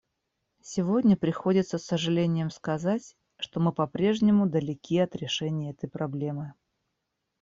Сегодня 0.63 1.15
приходится 1.15 1.77
с 1.77 1.83
сожалением 1.85 2.49
сказать, 2.49 3.15
что 3.37 3.59
мы 3.59 3.71
по-прежнему 3.71 4.47
далеки 4.49 4.97
от 4.97 5.15
решения 5.15 5.69
этой 5.73 5.87
проблемы. 5.91 6.55